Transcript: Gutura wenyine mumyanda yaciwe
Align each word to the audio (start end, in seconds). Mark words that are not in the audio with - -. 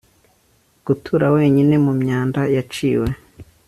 Gutura 0.85 1.25
wenyine 1.35 1.75
mumyanda 1.85 2.41
yaciwe 2.55 3.07